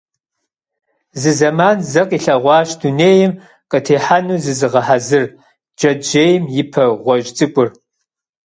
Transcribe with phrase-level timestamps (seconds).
[1.21, 3.31] Зы зэман зэ къилъэгъуащ дунейм
[3.69, 5.25] къытехьэну зызыгъэхьэзыр
[5.77, 7.69] джэджьейм и пэ гъуэжь цӀыкӀур.